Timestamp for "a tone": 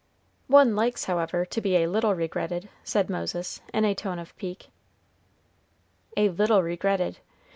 3.85-4.17